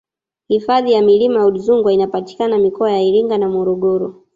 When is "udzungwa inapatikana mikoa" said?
1.45-2.91